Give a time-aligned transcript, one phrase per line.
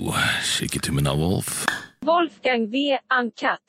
[0.00, 1.66] Min me Wolf.
[2.06, 2.96] Wolfgang V.
[3.20, 3.60] Uncut.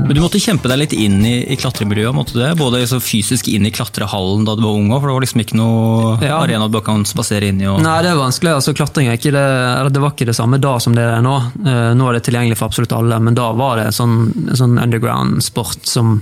[0.00, 2.50] Men du måtte kjempe deg litt inn i, i klatremiljøet, måtte du det?
[2.60, 5.58] Både så fysisk inn i klatrehallen da du var ung for det var liksom ikke
[5.58, 6.38] noe Ja.
[6.44, 7.66] arena du kan spasere inn i?
[7.68, 7.80] Og...
[7.84, 8.54] Nei, det er vanskelig.
[8.60, 11.24] altså Klatring er ikke det, eller det var ikke det samme da som det er
[11.24, 11.34] nå.
[11.64, 14.16] Eh, Nå er det tilgjengelig for absolutt alle, men da var det sånn,
[14.56, 16.18] sånn underground-sport som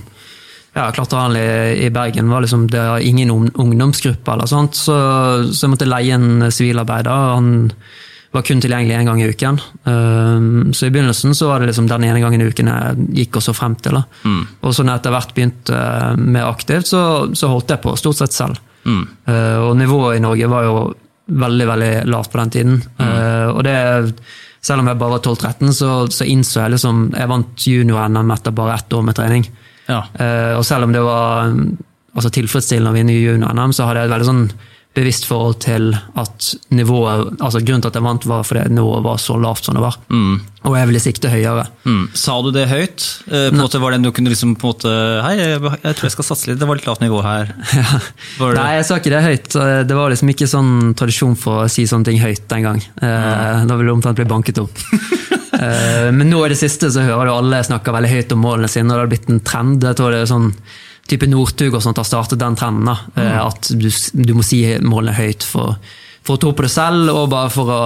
[0.77, 4.97] ja, Klatrehallen i, i Bergen var liksom, det var ingen ungdomsgruppe, eller sånt, så,
[5.49, 7.09] så jeg måtte leie en sivilarbeider.
[7.09, 7.49] og Han
[8.35, 9.57] var kun tilgjengelig én gang i uken.
[9.87, 13.39] Eh, Så i begynnelsen så var det liksom den ene gangen i uken jeg gikk
[13.39, 13.97] og så frem til.
[13.97, 14.03] da.
[14.61, 15.79] Og så når jeg etter hvert begynte
[16.19, 17.01] med mer aktivt, så,
[17.33, 18.59] så holdt jeg på stort sett selv.
[18.87, 19.01] Mm.
[19.67, 20.75] og nivået i Norge var jo
[21.27, 22.75] veldig veldig lavt på den tiden.
[22.99, 23.55] Mm.
[23.55, 23.73] og det,
[24.63, 28.55] selv om jeg bare var 12-13, så, så innså jeg liksom Jeg vant junior-NM etter
[28.55, 29.43] bare ett år med trening.
[29.87, 30.01] Ja.
[30.19, 31.67] Uh, og selv om det var mm,
[32.15, 34.49] altså, tilfredsstillende å vinne junior-NM, så hadde jeg et veldig sånn
[34.97, 39.19] bevisst forhold til at nivået altså Grunnen til at jeg vant, var fordi nivået var
[39.21, 39.99] så lavt som det var.
[40.09, 41.67] Og jeg ville sikte høyere.
[41.85, 42.07] Mm.
[42.17, 43.05] Sa du det høyt?
[43.29, 46.07] Eh, på måte var det du kunne liksom på en måte Hei, jeg, jeg tror
[46.09, 47.53] jeg skal satse litt, det var litt lavt nivå her.
[48.41, 49.59] Det- Nei, jeg sa ikke det høyt.
[49.91, 52.81] Det var liksom ikke sånn tradisjon for å si sånne ting høyt den gang.
[52.97, 54.81] Eh, Da ville du omtrent bli banket opp.
[55.67, 58.69] Eh, Men nå i det siste så hører du alle snakke veldig høyt om målene
[58.71, 59.83] sine, og det har blitt en trend.
[59.83, 60.51] Jeg tror det er sånn
[61.07, 62.91] type Northug og sånt har startet den trenden.
[63.15, 65.77] eh, At du, du må si målene høyt for,
[66.27, 67.81] for å tro på det selv, og bare for å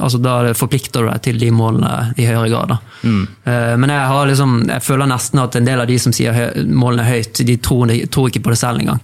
[0.00, 2.68] altså Da forplikter du deg til de målene i høyere grad.
[2.74, 2.78] da.
[3.02, 6.54] Eh, Men jeg har liksom, jeg føler nesten at en del av de som sier
[6.66, 9.00] målene høyt, de tror, de tror ikke på det selv engang.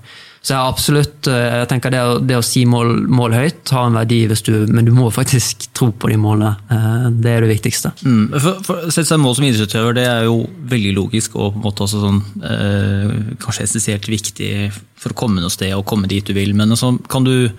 [0.47, 3.89] Så jeg absolutt, eh, jeg tenker det å, det å si mål, mål høyt har
[3.89, 6.53] en verdi, du, men du må faktisk tro på de målene.
[6.71, 7.91] Eh, Det er det viktigste.
[8.07, 8.29] Mm.
[8.37, 11.65] For, for, Sette seg mål som idrettsutøver det er jo veldig logisk og på en
[11.65, 14.53] måte også sånn, eh, kanskje essensielt viktig
[14.95, 16.55] for å komme noe sted og komme dit du vil.
[16.55, 17.51] Men altså, kan du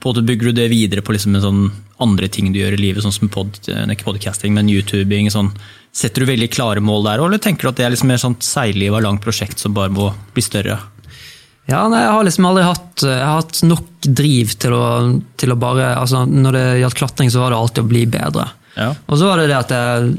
[0.00, 1.66] på en bygger du det videre på liksom sånn
[2.00, 5.28] andre ting du gjør i livet, sånn som pod, eh, ikke podcasting, men YouTubing.
[5.28, 5.52] Sånn.
[5.92, 8.38] Setter du veldig klare mål der, eller tenker du at det er liksom mer sånn
[8.40, 10.78] seigliv og langt prosjekt som bare må bli større?
[11.70, 14.84] Ja, nei, Jeg har liksom aldri hatt, jeg har hatt nok driv til å,
[15.38, 18.46] til å bare altså Når det gjaldt klatring, så var det alltid å bli bedre.
[18.78, 18.92] Ja.
[19.10, 20.10] Og så var det det at jeg,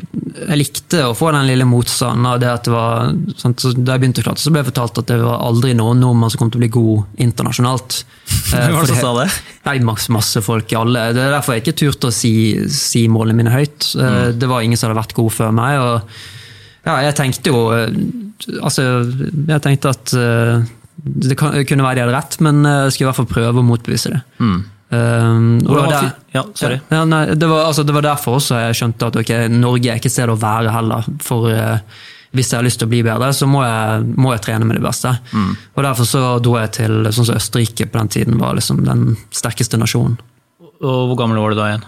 [0.43, 2.25] jeg likte å få den lille motstanden.
[2.27, 4.69] av det at det var, sant, så Da jeg begynte å klatre, så ble jeg
[4.69, 8.01] fortalt at det var aldri noen nordmann som kom til å bli god internasjonalt.
[8.27, 9.29] Eh, Hvem var det som sa det?
[9.69, 11.07] Nei, masse, masse folk i alle.
[11.15, 12.33] Det er derfor jeg ikke turte å si,
[12.75, 13.93] si målene mine høyt.
[13.95, 15.79] Eh, Det var ingen som hadde vært god før meg.
[15.79, 16.21] og
[16.85, 17.89] ja, jeg tenkte jo eh,
[18.57, 18.83] Altså,
[19.47, 20.63] jeg tenkte at eh,
[21.03, 23.61] det kan, kunne være de hadde rett, men eh, jeg skulle i hvert fall prøve
[23.63, 24.21] å motbevise det.
[24.41, 26.43] Um, det var var der- ja.
[26.91, 30.01] Ja, nei, det, var, altså, det var derfor også jeg skjønte at okay, Norge er
[30.01, 31.07] ikke et sted å være heller.
[31.23, 31.77] For uh,
[32.35, 34.77] hvis jeg har lyst til å bli bedre, så må jeg, må jeg trene med
[34.79, 35.13] de beste.
[35.31, 35.49] Mm.
[35.75, 39.15] Og Derfor så dro jeg til sånn som Østerrike på den tiden var liksom den
[39.35, 40.19] sterkeste nasjonen.
[40.81, 41.83] Og hvor gammel var du da igjen?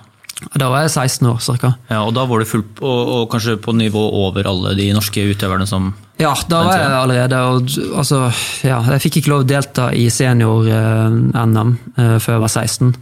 [0.60, 1.74] Da var jeg 16 år, cirka.
[1.90, 5.24] Ja, og da var du full, og, og kanskje på nivå over alle de norske
[5.30, 8.20] utøverne som Ja, da var jeg allerede og, altså,
[8.64, 12.94] ja, Jeg fikk ikke lov å delta i senior-NM eh, før jeg var 16.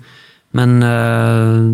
[0.59, 1.67] Men eh,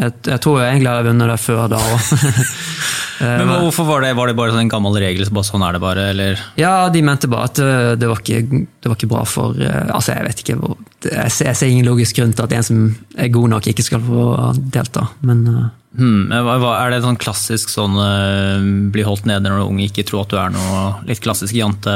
[0.00, 2.12] jeg, jeg tror jeg egentlig hadde vunnet det før da òg.
[3.20, 5.82] Men hvorfor var det, var det bare sånn en gammel regel, så sånn er det
[5.82, 6.44] bare, eller?
[6.60, 9.90] Ja, de mente bare at eh, det var ikke, det var ikke bra for eh,
[9.92, 12.66] Altså, jeg vet ikke hvor Jeg ser, jeg ser ingen logisk grunn til at en
[12.66, 12.80] som
[13.20, 14.24] er god nok, ikke skal få
[14.72, 19.62] delta, men eh, Hmm, er det sånn klassisk sånn eh, bli holdt nede når du
[19.64, 21.94] er ung, ikke tro at du er noe litt klassisk jante?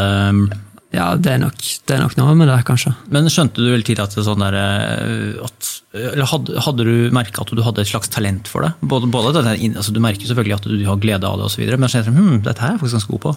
[0.94, 2.92] Ja, det er, nok, det er nok noe med det, kanskje.
[3.12, 7.42] Men skjønte du veldig tidlig at, sånn der, eh, at eller hadde, hadde du merka
[7.44, 8.72] at du hadde et slags talent for det?
[8.90, 11.60] Både, både inn- altså, Du merker selvfølgelig at du har glede av det, og så
[11.62, 13.34] videre, men så du, hm, dette her er jeg faktisk ganske god på.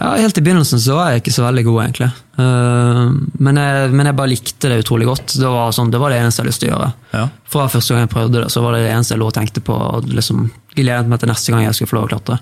[0.00, 2.10] Ja, Helt i begynnelsen så var jeg ikke så veldig god, egentlig.
[2.40, 3.02] Eh,
[3.46, 5.36] men, jeg, men jeg bare likte det utrolig godt.
[5.38, 6.90] Det var, sånn, det var det eneste jeg hadde lyst til å gjøre.
[7.14, 7.26] Ja.
[7.50, 9.62] Fra første gang jeg prøvde det, så var det det eneste jeg lå og tenkte
[9.66, 9.76] på.
[9.76, 10.48] og Liksom,
[10.78, 12.40] gledet meg til neste gang jeg skulle få lov å klatre.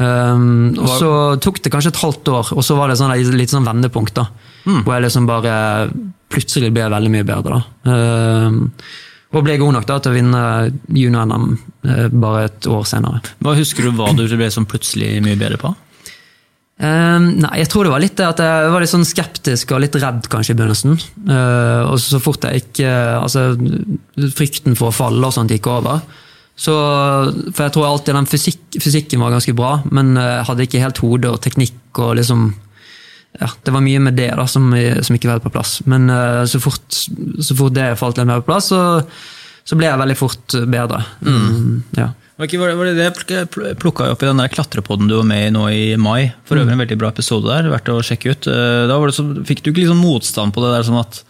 [0.00, 1.12] Um, og så
[1.44, 4.16] tok det kanskje et halvt år, og så var det sånn, et lite sånn vendepunkt.
[4.16, 4.28] da,
[4.64, 5.54] Hvor jeg liksom bare
[6.32, 7.60] plutselig ble veldig mye bedre.
[7.84, 7.92] da.
[7.92, 8.62] Um,
[9.32, 10.42] og ble god nok da til å vinne
[10.92, 11.46] junior-NM
[11.88, 13.22] uh, bare et år senere.
[13.40, 15.72] Hva Husker du hva du ble sånn plutselig mye bedre på?
[16.82, 19.84] Um, nei, jeg tror det var litt det at jeg var litt sånn skeptisk og
[19.84, 20.96] litt redd kanskje i begynnelsen.
[21.28, 22.90] Uh, og så fort jeg ikke
[23.20, 23.52] Altså,
[24.34, 26.02] frykten for å falle og sånt gikk over.
[26.56, 26.74] Så,
[27.54, 31.00] for jeg tror alltid den fysikk, fysikken var ganske bra, men jeg hadde ikke helt
[31.02, 32.50] hode og teknikk og liksom
[33.40, 35.78] ja, Det var mye med det da som, som ikke var på plass.
[35.88, 38.82] Men uh, så fort, så fort det falt litt mer på plass, så,
[39.64, 41.00] så ble jeg veldig fort bedre.
[41.24, 42.10] Mm, ja.
[42.42, 45.50] Var det var det det plukka opp i den der klatrepodden du var med i
[45.54, 46.32] nå i mai?
[46.48, 48.48] For øvrig en veldig bra episode der, verdt å sjekke ut.
[48.50, 51.20] Eh, Da var det så, fikk du ikke liksom motstand på det der som at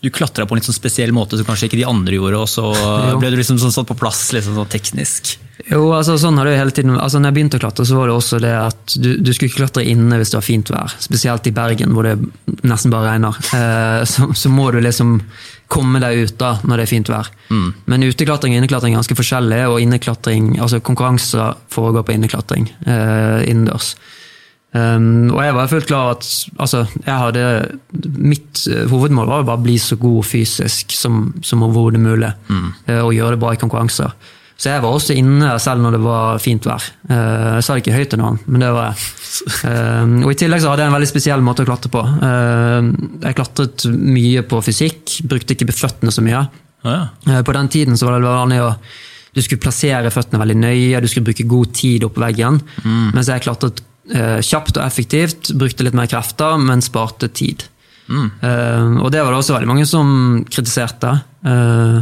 [0.00, 2.48] du klatra på en litt sånn spesiell måte som kanskje ikke de andre gjorde, og
[2.50, 2.70] så
[3.20, 5.36] ble du liksom sånn satt på plass liksom sånn teknisk.
[5.66, 7.98] Jo, altså sånn har det jo hele tiden altså når jeg begynte å klatre, så
[7.98, 10.70] var det også det at du, du skulle ikke klatre inne hvis det var fint
[10.70, 10.94] vær.
[11.02, 12.14] Spesielt i Bergen, hvor det
[12.62, 13.40] nesten bare regner.
[13.58, 15.18] Eh, så, så må du liksom
[15.68, 17.32] komme deg ut da, når det er fint vær.
[17.90, 23.42] Men uteklatring og inneklatring er ganske forskjellig, og inneklatring, altså konkurranser foregår på inneklatring eh,
[23.50, 23.92] innendørs.
[24.76, 26.26] Um, og jeg var fullt klar at
[26.60, 27.44] altså, jeg hadde,
[28.20, 32.28] mitt eh, hovedmål var å bare bli så god fysisk som, som overhodet mulig.
[32.84, 34.12] eh, og gjøre det bra i konkurranser.
[34.58, 36.84] Så jeg var også inne selv når det var fint vær.
[37.06, 39.04] Uh, jeg sa det ikke høyt til noen, men det var jeg.
[39.70, 42.02] Um, og I tillegg så hadde jeg en veldig spesiell måte å klatre på.
[42.02, 42.88] Eh,
[43.22, 46.42] jeg klatret mye på fysikk, brukte ikke føttene så mye.
[46.82, 46.96] Ja,
[47.28, 47.44] ja.
[47.46, 48.72] På den tiden så var det vanlig å
[49.36, 52.56] du skulle plassere føttene veldig nøye, du skulle bruke god tid oppå veggen.
[53.14, 57.66] Mens jeg klatret kjapt og effektivt, brukte litt mer krefter, men sparte tid.
[58.08, 60.10] Eh, og det var det også veldig mange som
[60.48, 61.12] kritiserte.
[61.44, 62.00] Eh,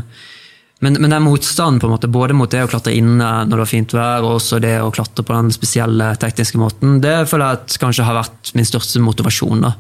[0.84, 3.60] men, men den motstanden, på en måte, både mot det å klatre inne når det
[3.62, 7.46] var fint vær, og også det å klatre på den spesielle tekniske måten, det føler
[7.46, 9.64] jeg at kanskje har vært min største motivasjon.
[9.64, 9.72] da.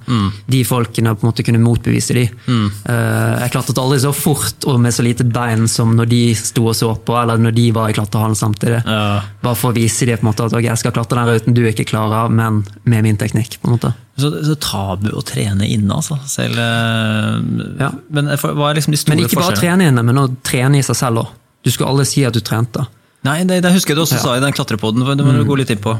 [0.48, 2.24] De folkene på en måte kunne motbevise de.
[2.46, 2.70] Mm.
[2.88, 6.78] jeg klatret aldri så fort og med så lite bein som når de sto og
[6.78, 8.80] så på, eller når de var i klatrehallen samtidig.
[8.88, 9.20] Ja.
[9.44, 11.60] Bare for å vise dem på en måte at okay, jeg skal klatre den ruten
[11.60, 13.60] du ikke klarer, men med min teknikk.
[13.60, 13.92] på en måte.
[14.16, 16.16] Så, så tabu å trene inne, altså.
[16.24, 17.90] Selv, eh, Ja.
[18.10, 20.84] Men hva er liksom de store Men ikke bare trene inne, men å trene i
[20.86, 21.34] seg selv òg.
[21.66, 22.86] Du skulle aldri si at du trente.
[23.26, 24.22] Nei, det, det husker jeg du også Ja.
[24.22, 25.04] sa i den klatrepoden.
[25.18, 25.96] Det må du gå litt inn på.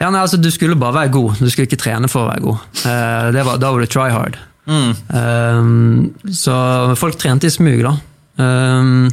[0.00, 2.42] Ja, nei, altså, Du skulle bare være god, du skulle ikke trene for å være
[2.44, 2.58] god.
[2.84, 4.36] Uh, det var, da var du try hard.
[4.66, 5.62] Eh,
[6.34, 6.54] så
[6.98, 7.92] folk trente i smug, da.
[8.42, 9.08] Eh,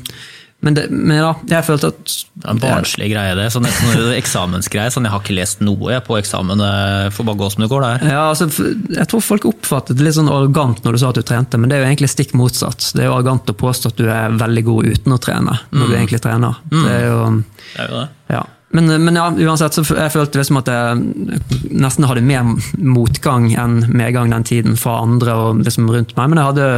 [0.63, 3.49] men, det, men ja, jeg følte at Det er en barnslig greie, det.
[3.51, 4.93] Sånn, sånn eksamensgreie.
[4.93, 6.63] Sånn, jeg har ikke lest noe jeg, på eksamen.
[6.63, 8.07] Det får bare gå som det går der.
[8.15, 8.47] Ja, altså,
[8.95, 11.71] Jeg tror folk oppfattet det litt sånn arrogant når du sa at du trente, men
[11.71, 12.89] det er jo egentlig stikk motsatt.
[12.95, 15.91] Det er jo arrogant å påstå at du er veldig god uten å trene, når
[15.91, 16.59] du egentlig trener.
[16.71, 17.21] Det er jo,
[17.75, 18.09] Det er jo det.
[18.39, 18.43] ja.
[18.73, 21.03] Men, men ja, uansett, så jeg følte liksom at jeg
[21.77, 26.31] nesten hadde mer motgang enn medgang den tiden fra andre og liksom rundt meg.
[26.31, 26.69] Men jeg hadde,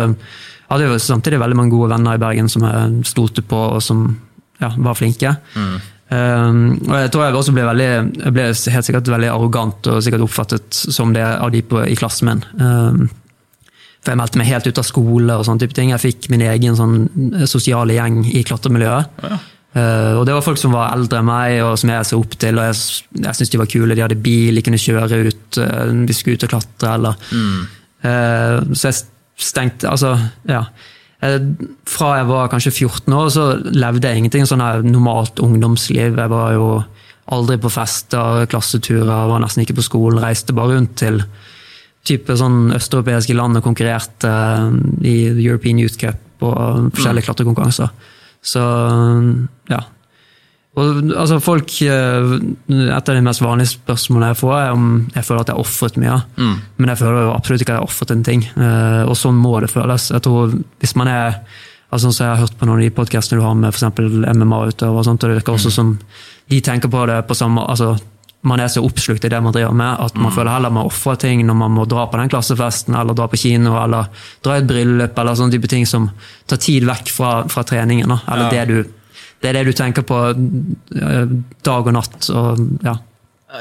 [0.69, 4.07] hadde jo samtidig veldig mange gode venner i Bergen som jeg stolte på, og som
[4.62, 5.35] ja, var flinke.
[6.06, 10.03] Um, og jeg tror jeg også ble veldig jeg ble helt sikkert veldig arrogant og
[10.06, 12.44] sikkert oppfattet som det av de på, i klassen min.
[12.62, 13.07] Um,
[14.06, 15.89] for jeg meldte meg helt ut av skole og sånne type ting.
[15.89, 19.23] Jeg fikk min egen sånn sosiale gjeng i klatremiljøet.
[19.75, 22.38] Eh, og det var folk som var eldre enn meg, og som jeg så opp
[22.39, 22.62] til.
[22.62, 23.97] og Jeg, jeg syntes de var kule.
[23.97, 26.94] De hadde bil, de kunne kjøre ut uh, vi skulle ut og klatre.
[27.00, 27.17] Eller.
[28.06, 29.01] Eh, så jeg
[29.38, 30.16] stengte Altså,
[30.50, 30.66] ja.
[31.24, 31.40] Eh,
[31.90, 36.18] fra jeg var kanskje 14 år, så levde jeg ingenting sånn her normalt ungdomsliv.
[36.18, 36.70] Jeg var jo
[37.34, 40.22] aldri på fester, klasseturer, var nesten ikke på skolen.
[40.22, 41.24] Reiste bare rundt til
[42.06, 44.78] type sånn østeuropeiske land og konkurrerte eh,
[45.08, 45.16] i
[45.48, 47.90] European Youth Cup og forskjellige klatrekonkurranser.
[48.46, 48.62] Så
[49.72, 49.82] ja.
[50.75, 52.33] Og, altså folk, eh,
[52.68, 55.63] Et av de mest vanlige spørsmålene jeg får, er om jeg føler at jeg har
[55.63, 56.18] ofret mye.
[56.77, 58.44] Men jeg føler jo absolutt ikke at jeg har ofret en ting.
[58.57, 60.10] Eh, Og sånn må det føles.
[60.12, 60.51] Jeg tror
[60.81, 61.39] Hvis man er
[61.92, 63.89] altså sånn som Jeg har hørt på noen av de podkastene du har med for
[63.89, 65.98] MMA-utøvere, og sånt, og det virker også som
[66.50, 67.98] de tenker på det på samme altså
[68.45, 71.16] man er så oppslukt i det man driver med, at man føler heller man ofrer
[71.18, 74.06] ting når man må dra på den klassefesten, eller dra på kino, eller
[74.45, 76.12] dra i et bryllup, eller sånne type ting som
[76.45, 78.12] tar tid vekk fra, fra treningen.
[78.27, 78.66] Eller Ja.
[78.66, 78.83] det, du,
[79.46, 81.34] det er det du tenker på eh,
[81.66, 82.18] dag og natt.
[82.34, 82.98] Og, ja.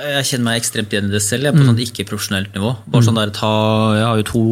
[0.05, 2.73] Jeg kjenner meg ekstremt igjen i det selv, jeg, på sånn ikke-profesjonelt nivå.
[2.91, 3.51] Bare sånn der, ta,
[3.99, 4.45] jeg har jo to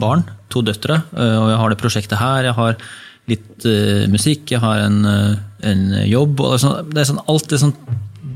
[0.00, 2.48] barn, to døtre, øh, og jeg har det prosjektet her.
[2.48, 2.78] Jeg har
[3.24, 4.98] litt uh, musikk, jeg har en,
[5.64, 6.42] en jobb.
[6.44, 7.72] og det er sånn, det er sånn, alt det sånn,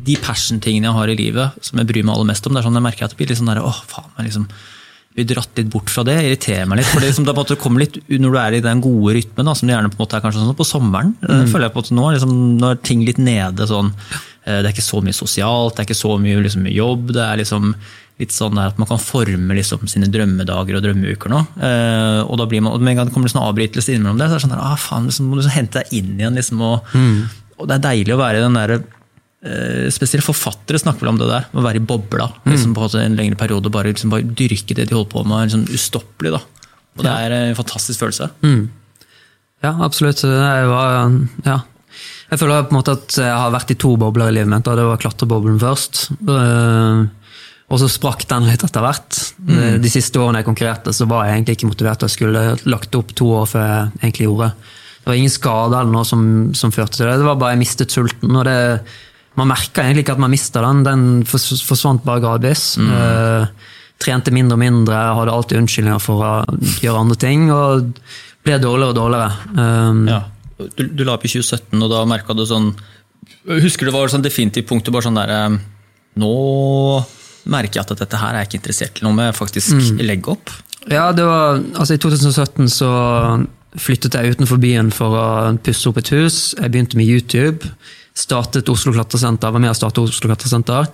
[0.09, 2.65] De passion-tingene jeg har i livet, som jeg bryr meg aller mest om, det er
[2.65, 4.47] sånn jeg merker at det blir litt sånn der, åh, faen, jeg liksom
[5.19, 6.89] blir dratt litt bort fra det, irriterer meg litt.
[6.89, 9.55] for det, liksom, det en kommer litt Når du er i den gode rytmen, da,
[9.59, 11.47] som det gjerne på en måte er kanskje sånn på sommeren, mm.
[11.51, 14.89] føler jeg på at nå, liksom, når ting litt nede sånn eh, Det er ikke
[14.89, 17.15] så mye sosialt, det er ikke så mye liksom, jobb.
[17.17, 17.73] Det er liksom
[18.19, 21.43] litt sånn at man kan forme liksom, sine drømmedager og drømmeuker nå.
[21.63, 24.27] Eh, og da blir man, og med en gang det kommer sånn avbrytelse innimellom det,
[24.31, 26.39] så er det sånn der, ah, faen, liksom, må du liksom hente deg inn igjen.
[26.39, 26.95] Liksom, og,
[27.59, 28.98] og det er deilig å være i den der Eh,
[29.95, 33.39] Spesielt forfattere snakker vel om det der, å være i bobla liksom på en lengre
[33.39, 33.71] periode.
[33.71, 36.33] Bare, liksom, bare dyrke det de holder på med, liksom, ustoppelig.
[36.35, 36.41] da.
[36.99, 38.31] Og Det er en fantastisk følelse.
[39.63, 40.25] Ja, absolutt.
[40.27, 41.13] Jeg, var,
[41.47, 41.61] ja.
[42.33, 44.67] jeg føler på en måte at jeg har vært i to bobler i livet mitt.
[44.67, 46.09] Det var klatreboblen først.
[46.19, 47.07] Eh,
[47.69, 49.17] Og så sprakk den litt etter hvert.
[49.45, 49.79] Mm.
[49.85, 52.05] De siste årene jeg konkurrerte, så var jeg egentlig ikke motivert.
[52.07, 54.51] Jeg skulle lagt opp to år før jeg egentlig gjorde.
[54.99, 56.23] Det var ingen skade eller noe som,
[56.57, 57.19] som førte til det.
[57.21, 58.35] Det var bare jeg mistet sulten.
[58.35, 58.57] og det
[59.39, 60.85] man merka egentlig ikke at man mista den.
[60.87, 62.73] Den forsvant bare gradvis.
[62.83, 66.33] Eh, trente mindre og mindre, hadde alltid unnskyldninger for å
[66.83, 67.49] gjøre andre ting.
[67.55, 67.93] Og
[68.47, 69.31] ble dårligere og dårligere.
[69.55, 70.21] Um, Ja.
[70.59, 72.73] Du, du la opp i 2017, og da merka du sånn
[73.47, 75.59] Husker du det var sånn definitivt punkt bare sånn der eh,
[76.19, 76.31] Nå
[77.49, 79.05] merker jeg at dette her er jeg ikke interessert i.
[79.07, 80.51] Nå må jeg faktisk legge opp.
[80.91, 82.91] Ja, det var, altså I 2017 så
[83.79, 85.27] flyttet jeg utenfor byen for å
[85.63, 86.41] pusse opp et hus.
[86.59, 87.71] Jeg begynte med YouTube.
[88.19, 90.89] Startet Oslo Klatresenter, var med å starte Oslo Klatresenter.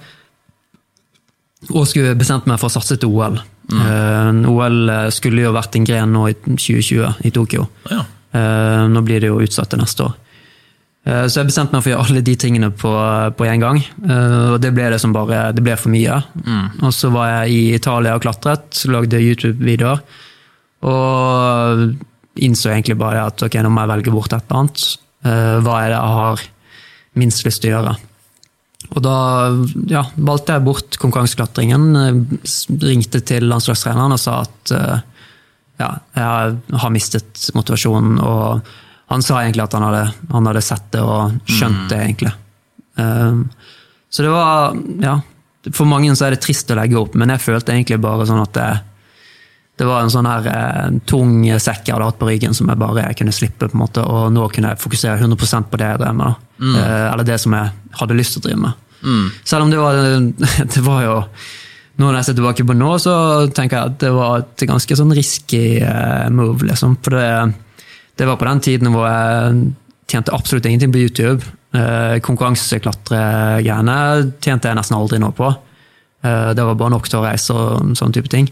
[1.73, 3.39] Og skulle bestemt meg for å satse til OL.
[3.73, 7.65] Eh, OL skulle jo vært en gren nå i 2020 i Tokyo.
[7.93, 8.05] Ja.
[8.35, 10.15] Uh, nå blir det jo utsatt til neste år.
[11.07, 12.93] Uh, så jeg bestemte meg for å gjøre alle de tingene på,
[13.39, 13.79] på en gang.
[13.79, 16.19] Eh, og det ble det som bare, det ble for mye.
[16.83, 20.03] Og så var jeg i Italia og klatret, lagde YouTube-videoer.
[20.85, 21.85] Og
[22.45, 24.87] innså egentlig bare at ok, nå må jeg velge bort et eller annet.
[25.25, 26.45] Eh, hva er det jeg har
[27.19, 27.95] minst lyst til å gjøre?
[28.93, 29.17] Og da
[29.89, 31.85] ja, valgte jeg bort konkurranseklatringen.
[31.97, 32.47] eh,
[32.85, 35.05] Ringte til landslagstreneren og sa at eh,
[35.81, 38.19] ja, jeg har mistet motivasjonen.
[38.23, 38.75] Og
[39.11, 42.35] han sa egentlig at han hadde, han hadde sett det og skjønt det, egentlig.
[42.95, 43.49] Um,
[44.07, 45.17] så det var Ja,
[45.75, 48.43] for mange så er det trist å legge opp, men jeg følte egentlig bare sånn
[48.43, 48.69] at det,
[49.79, 52.79] det var en sånn her en tung sekk jeg hadde hatt på ryggen som jeg
[52.79, 56.03] bare kunne slippe, på en måte, og nå kunne jeg fokusere 100 på det jeg
[56.03, 56.31] drev med.
[56.31, 56.71] da.
[56.79, 58.81] Eh, eller det som jeg hadde lyst til å drive med.
[59.45, 59.99] Selv om det var,
[60.77, 61.17] det var jo
[61.95, 63.13] nå når jeg ser tilbake på nå, så
[63.55, 66.67] tenker jeg at det var et ganske sånn risky eh, move.
[66.67, 66.97] liksom.
[67.05, 67.85] For det,
[68.19, 69.69] det var på den tiden hvor jeg
[70.11, 71.47] tjente absolutt ingenting på YouTube.
[71.75, 73.99] Eh, Konkurranseklatregreiene
[74.43, 75.53] tjente jeg nesten aldri noe på.
[76.25, 78.51] Eh, det var bare nok til å reise og sånne type ting.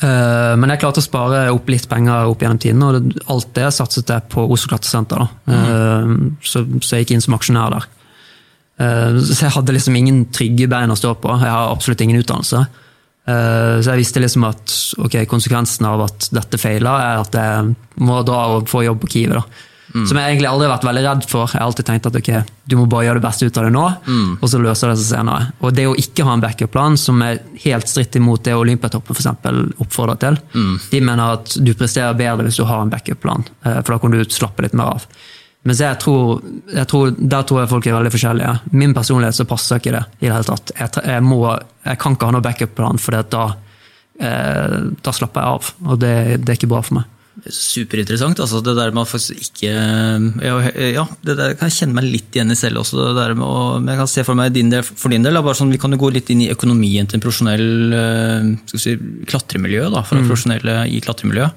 [0.00, 3.52] Eh, Men jeg klarte å spare opp litt penger opp gjennom tiden, og det- alt
[3.54, 5.18] det satset jeg på Oslo Klatresenter.
[5.18, 5.28] da.
[5.52, 6.06] Eh,
[6.42, 7.84] Så, så jeg gikk inn som aksjonær der.
[8.80, 11.28] Eh, Så jeg hadde liksom ingen trygge bein å stå på.
[11.38, 12.66] Jeg har absolutt ingen utdannelse.
[13.24, 18.24] Så jeg visste liksom at okay, konsekvensen av at dette feiler, er at jeg må
[18.26, 19.32] dra og få jobb på Kiwi.
[19.34, 19.42] da.
[19.92, 21.50] Som jeg egentlig aldri har vært veldig redd for.
[21.52, 22.30] Jeg har alltid tenkt at ok,
[22.64, 23.82] du må bare gjøre det beste ut av det nå,
[24.40, 25.50] og så løser det seg senere.
[25.60, 29.62] Og det å ikke ha en backup-plan, som er helt stritt imot det Olympiatoppen eksempel
[29.84, 30.40] oppfordrer til,
[30.90, 34.16] de mener at du presterer bedre hvis du har en backup-plan, eh, for da kan
[34.16, 35.06] du slappe litt mer av.
[35.68, 36.40] Mens jeg tror,
[36.74, 38.54] jeg tror, der tror jeg folk er veldig forskjellige.
[38.74, 40.72] Min personlighet så passer ikke det i det hele tatt.
[40.74, 41.38] Jeg, jeg, må,
[41.84, 43.44] jeg kan ikke ha noen backup-plan, for da,
[44.18, 45.70] eh, da slapper jeg av.
[45.86, 47.11] Og det, det er ikke bra for meg.
[47.48, 48.40] Superinteressant.
[48.44, 49.70] altså Det der med å ikke
[50.44, 50.56] ja,
[50.92, 52.98] ja, det der kan jeg kjenne meg litt igjen i selv også.
[53.00, 55.38] det der med å, men Jeg kan se for meg din del, for din del,
[55.38, 58.52] da, bare sånn, Vi kan jo gå litt inn i økonomien til en profesjonell eh,
[58.66, 58.96] skal vi si,
[59.32, 59.88] klatremiljø.
[59.94, 61.48] da, For en profesjonelle i klatremiljø.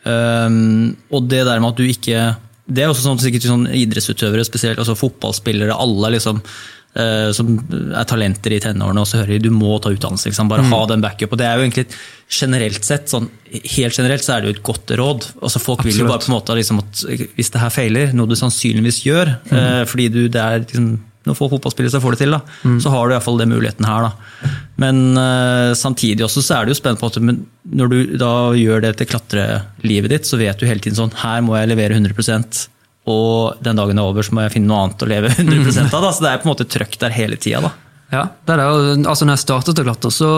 [0.00, 2.20] Um, og det der med at du ikke
[2.64, 6.48] Det er også sånn sikkert sånn idrettsutøvere, spesielt altså fotballspillere, alle liksom eh,
[7.36, 7.52] som
[7.94, 10.30] er talenter i tenårene, og så hører de du må ta utdannelse.
[10.30, 11.30] Liksom, bare ha den backup.
[11.32, 11.84] Og det er jo egentlig
[12.30, 13.28] generelt sett, sånn,
[13.76, 15.28] helt generelt så er det jo et godt råd.
[15.42, 17.04] Altså Folk vil jo bare på en måte liksom at
[17.36, 20.90] hvis det her feiler, noe du sannsynligvis gjør, eh, fordi du det er liksom
[21.28, 22.40] når få fotballspillere så får det til, da,
[22.80, 24.06] så har du iallfall den muligheten her.
[24.08, 24.50] da.
[24.80, 28.86] Men eh, samtidig også så er det jo spennende på at når du da gjør
[28.86, 32.70] det til klatrelivet ditt, så vet du hele tiden sånn her må jeg levere 100
[33.06, 36.02] og den dagen er over, så må jeg finne noe annet å leve 100 av.
[36.02, 37.60] da, Så det er på en måte trøkk der hele tida.
[37.64, 37.70] da.
[38.12, 39.06] Ja, det er det.
[39.06, 40.28] Altså, når jeg startet å klatre, så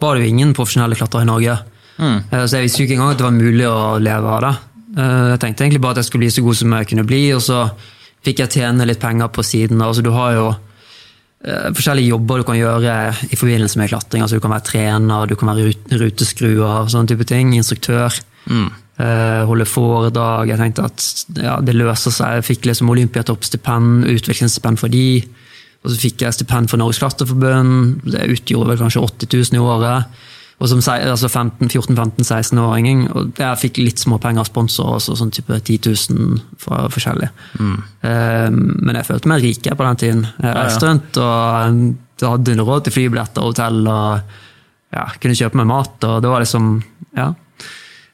[0.00, 1.58] var det jo ingen profesjonelle klatrere i Norge.
[2.00, 2.18] Mm.
[2.32, 4.52] Så jeg visste jo ikke engang at det var mulig å leve av det.
[4.96, 7.20] Eh, Jeg tenkte egentlig bare at jeg skulle bli så god som jeg kunne bli,
[7.36, 7.58] og så
[8.24, 9.82] fikk jeg tjene litt penger på siden.
[9.84, 10.46] Altså, du har jo
[11.44, 12.94] eh, forskjellige jobber du kan gjøre
[13.28, 14.22] i forbindelse med klatring.
[14.24, 17.52] Altså, du kan være trener, du kan være rut- ruteskruer, sånne type ting.
[17.58, 18.16] Instruktør.
[18.48, 18.68] Eh,
[19.48, 20.50] holde foredrag.
[20.50, 21.04] Jeg tenkte at
[21.40, 22.40] ja, det løser seg.
[22.40, 25.22] Jeg fikk liksom Olympiatoppstipend, utviklingsstipend for de.
[25.80, 28.02] Og så fikk jeg stipend for Norges Klatreforbund.
[28.12, 30.20] Det utgjorde vel kanskje 80 000 i året.
[30.60, 33.06] Og som altså 14-15-16-åring.
[33.16, 37.30] Og jeg fikk litt små penger av sponsorer, også, sånn type 10 000 fra forskjellige.
[38.04, 40.26] Eh, men jeg følte meg rik på den tiden.
[40.36, 41.80] Jeg reiste rundt og
[42.20, 43.80] jeg hadde råd til flybilletter og hotell.
[43.88, 44.36] og
[44.90, 46.82] ja, kunne kjøpe meg mat, og det var liksom
[47.16, 47.32] Ja.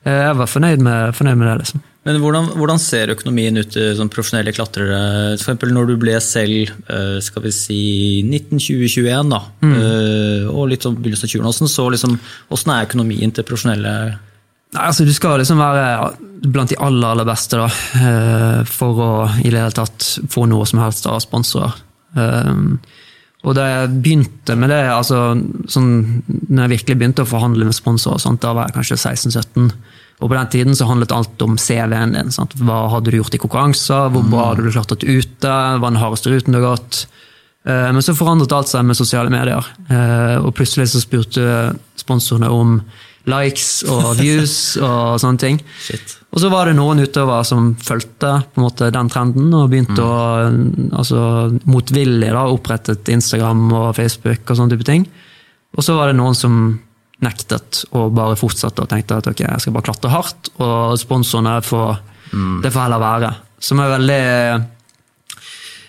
[0.06, 1.84] Eh, Jeg var fornøyd med, fornøyd med det, liksom.
[2.06, 5.00] Men hvordan, hvordan ser økonomien ut til sånn profesjonelle klatrere?
[5.34, 7.80] For eksempel når du ble selv eh, skal vi si
[8.22, 9.74] 1920-21, da, mm.
[10.52, 12.14] og litt sånn begynnelsen av 20-årene, hvordan så liksom,
[12.52, 13.96] hvordan er økonomien til profesjonelle
[14.74, 16.12] Nei, altså Du skal liksom være
[16.52, 17.66] blant de aller aller beste da,
[18.00, 19.10] eh, for å
[19.40, 21.74] i det hele tatt få noe som helst av sponsorer.
[23.46, 25.20] Og da jeg begynte med det, altså
[25.70, 25.90] sånn,
[26.50, 29.68] når jeg virkelig begynte å forhandle med sponsorer, sånt, da var jeg kanskje 16-17.
[30.16, 32.32] Og på den tiden så handlet alt om CV-en din.
[32.34, 32.56] Sant?
[32.58, 34.08] Hva hadde du gjort i konkurranser?
[34.14, 35.46] Hvor bra hadde du klart klatret ute?
[35.52, 37.02] Hva var den hardeste ruten du har gått?
[37.68, 39.66] Eh, Men så forandret alt seg med sosiale medier.
[39.90, 42.80] Eh, Og plutselig så spurte sponsorene om
[43.26, 45.60] likes og views og sånne ting.
[45.82, 46.16] Shit.
[46.34, 50.04] Og så var det noen utøvere som fulgte på en måte den trenden og begynte
[50.04, 50.16] å
[51.00, 51.20] altså,
[51.64, 55.06] motvillig da, opprettet Instagram og Facebook og sånne type ting.
[55.76, 56.58] Og så var det noen som
[57.24, 61.58] nektet og bare fortsatte og tenkte at ok, jeg skal bare klatre hardt, og sponsorene
[61.64, 61.96] får
[62.62, 63.34] det får heller være.
[63.62, 64.22] Som er veldig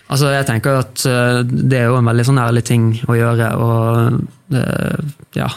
[0.08, 3.48] Altså, jeg tenker at eh, det er jo en veldig sånn ærlig ting å gjøre,
[3.60, 4.62] og det,
[5.36, 5.50] ja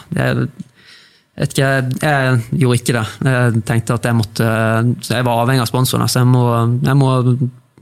[1.32, 1.68] jeg, ikke,
[2.02, 3.04] jeg, gjorde ikke det.
[3.24, 4.48] Jeg tenkte at jeg måtte
[5.08, 6.42] Jeg var avhengig av sponsorene, så jeg må,
[6.84, 7.12] jeg må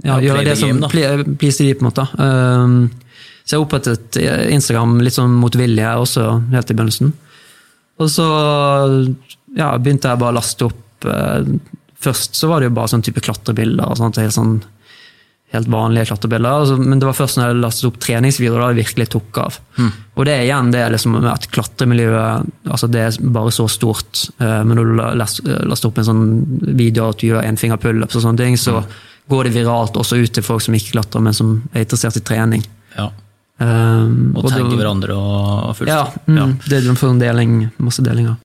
[0.07, 2.07] ja, gjøre det som pleaser de, på en måte.
[2.15, 2.77] Um,
[3.43, 4.21] så jeg opprettet
[4.55, 7.11] Instagram litt sånn motvillig også, helt i begynnelsen.
[8.01, 8.27] Og så
[9.59, 11.51] ja, begynte jeg bare å laste opp eh,
[12.01, 13.91] Først så var det jo bare sånn type klatrebilder.
[13.93, 14.55] og sånt, helt, sånn,
[15.53, 16.61] helt vanlige klatrebilder.
[16.63, 19.57] Altså, men det var først når jeg lastet opp treningsvideoer da det virkelig tok av.
[20.15, 24.29] Og det er igjen det liksom, med at klatremiljøet altså det er bare så stort.
[24.39, 25.15] eh, men når du la-
[25.67, 26.23] laster opp en sånn
[26.79, 28.85] video at du gjør en finger pullups og sånne ting, så
[29.31, 32.21] går det viralt også ut til folk som ikke klatrer, men som er interessert i
[32.27, 32.63] trening.
[32.97, 33.11] Ja.
[33.61, 35.91] Um, Og tenker tagge hverandre og, fullt.
[35.91, 38.37] ja, mm, det er en deling, masse delinger.